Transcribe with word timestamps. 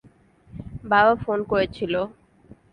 বাবা 0.83 1.13
ফোন 1.15 1.39
করেছিলো। 1.43 2.01